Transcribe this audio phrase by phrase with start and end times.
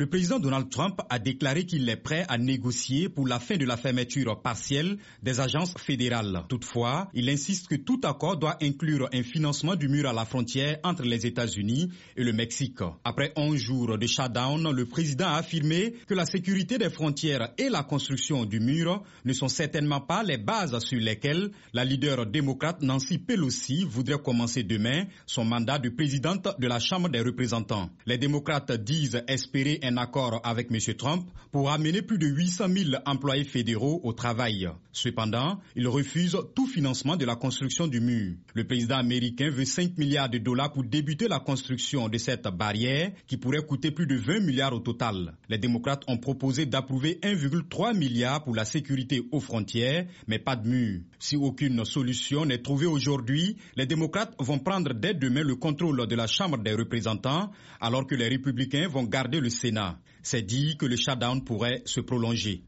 [0.00, 3.66] Le président Donald Trump a déclaré qu'il est prêt à négocier pour la fin de
[3.66, 6.44] la fermeture partielle des agences fédérales.
[6.48, 10.78] Toutefois, il insiste que tout accord doit inclure un financement du mur à la frontière
[10.84, 12.78] entre les États-Unis et le Mexique.
[13.04, 17.68] Après 11 jours de shutdown, le président a affirmé que la sécurité des frontières et
[17.68, 22.80] la construction du mur ne sont certainement pas les bases sur lesquelles la leader démocrate
[22.80, 27.90] Nancy Pelosi voudrait commencer demain son mandat de présidente de la Chambre des représentants.
[28.06, 30.78] Les démocrates disent espérer un accord avec M.
[30.94, 34.68] Trump pour amener plus de 800 000 employés fédéraux au travail.
[34.92, 38.34] Cependant, ils refusent tout financement de la construction du mur.
[38.54, 43.12] Le président américain veut 5 milliards de dollars pour débuter la construction de cette barrière
[43.26, 45.36] qui pourrait coûter plus de 20 milliards au total.
[45.48, 50.68] Les démocrates ont proposé d'approuver 1,3 milliard pour la sécurité aux frontières, mais pas de
[50.68, 51.00] mur.
[51.18, 56.14] Si aucune solution n'est trouvée aujourd'hui, les démocrates vont prendre dès demain le contrôle de
[56.16, 57.50] la Chambre des représentants,
[57.80, 59.79] alors que les républicains vont garder le Sénat.
[60.22, 62.64] C'est dit que le shutdown pourrait se prolonger.